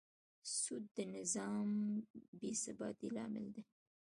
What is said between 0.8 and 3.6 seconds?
د نظام بېثباتي لامل